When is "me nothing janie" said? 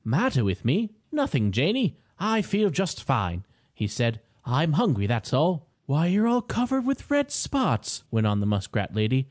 0.65-1.95